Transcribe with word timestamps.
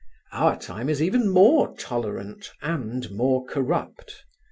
Our 0.31 0.57
time 0.57 0.89
is 0.89 0.99
even 0.99 1.29
more 1.29 1.75
tolerant 1.77 2.51
and 2.63 3.11
more 3.11 3.45
corrupt. 3.45 4.25